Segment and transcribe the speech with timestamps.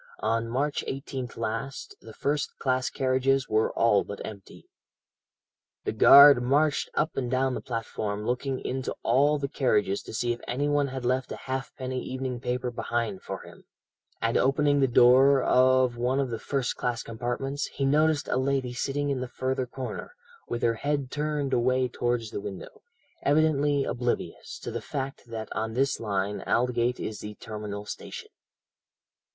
[0.21, 4.67] on March 18th last, the first class carriages were all but empty.
[5.83, 10.33] "The guard marched up and down the platform looking into all the carriages to see
[10.33, 13.65] if anyone had left a halfpenny evening paper behind for him,
[14.19, 18.73] and opening the door of one of the first class compartments, he noticed a lady
[18.73, 20.15] sitting in the further corner,
[20.47, 22.81] with her head turned away towards the window,
[23.21, 28.29] evidently oblivious of the fact that on this line Aldgate is the terminal station.